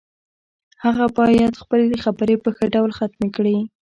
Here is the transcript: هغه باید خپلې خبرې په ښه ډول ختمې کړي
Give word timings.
هغه 0.83 1.05
باید 1.17 1.59
خپلې 1.61 1.95
خبرې 2.03 2.35
په 2.43 2.49
ښه 2.55 2.65
ډول 2.75 2.91
ختمې 2.99 3.29
کړي 3.35 3.57